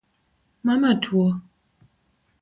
Mama 0.65 0.91
tuo? 1.03 1.27